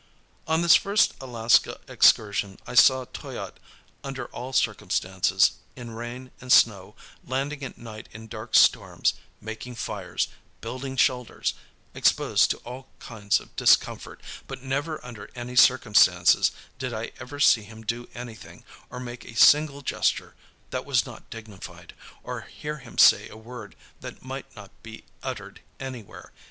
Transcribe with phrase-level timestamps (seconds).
[0.47, 3.59] On this first Alaska excursion I saw Toyatte
[4.03, 10.27] under all circumstances,—in rain and snow, landing at night in dark storms, making fires,
[10.59, 11.53] building shelters,
[11.93, 17.61] exposed to all kinds of discomfort, but never under any circumstances did I ever see
[17.61, 20.33] him do anything, or make a single gesture,
[20.71, 21.93] that was not dignified,
[22.23, 26.31] or hear him say a word that might not be uttered anywhere.